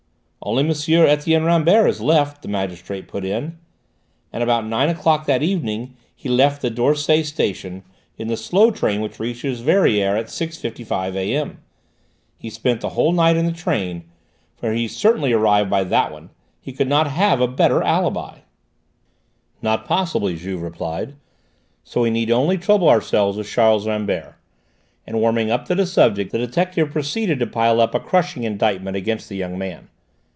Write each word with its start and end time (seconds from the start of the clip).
"Only 0.43 0.67
M. 0.67 1.05
Etienne 1.07 1.43
Rambert 1.43 1.87
is 1.87 2.01
left," 2.01 2.41
the 2.41 2.47
magistrate 2.47 3.07
put 3.07 3.23
in, 3.23 3.59
"and 4.33 4.41
about 4.41 4.65
nine 4.65 4.89
o'clock 4.89 5.27
that 5.27 5.43
evening 5.43 5.95
he 6.15 6.29
left 6.29 6.63
the 6.63 6.71
d'Orsay 6.71 7.21
station 7.21 7.83
in 8.17 8.27
the 8.27 8.35
slow 8.35 8.71
train 8.71 9.01
which 9.01 9.19
reaches 9.19 9.61
Verrières 9.61 10.17
at 10.19 10.25
6.55 10.25 11.13
A.M. 11.15 11.59
He 12.39 12.49
spent 12.49 12.81
the 12.81 12.89
whole 12.89 13.11
night 13.11 13.37
in 13.37 13.45
the 13.45 13.51
train, 13.51 14.05
for 14.55 14.73
he 14.73 14.87
certainly 14.87 15.31
arrived 15.31 15.69
by 15.69 15.83
that 15.83 16.11
one. 16.11 16.31
He 16.59 16.73
could 16.73 16.89
not 16.89 17.05
have 17.05 17.39
a 17.39 17.47
better 17.47 17.83
alibi." 17.83 18.39
"Not 19.61 19.85
possibly," 19.85 20.35
Juve 20.37 20.63
replied. 20.63 21.13
"So 21.83 22.01
we 22.01 22.09
need 22.09 22.31
only 22.31 22.57
trouble 22.57 22.89
ourselves 22.89 23.37
with 23.37 23.47
Charles 23.47 23.85
Rambert," 23.87 24.33
and 25.05 25.21
warming 25.21 25.51
up 25.51 25.65
to 25.65 25.75
the 25.75 25.85
subject 25.85 26.31
the 26.31 26.39
detective 26.39 26.89
proceeded 26.89 27.37
to 27.37 27.45
pile 27.47 27.79
up 27.79 27.93
a 27.93 27.99
crushing 27.99 28.43
indictment 28.43 28.97
against 28.97 29.29
the 29.29 29.35
young 29.35 29.55
man. 29.55 29.87